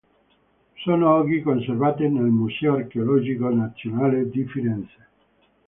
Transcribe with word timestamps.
Sono 0.83 1.13
oggi 1.13 1.43
conservate 1.43 2.07
nel 2.09 2.23
Museo 2.23 2.73
archeologico 2.73 3.49
nazionale 3.49 4.31
di 4.31 4.47
Firenze. 4.47 5.07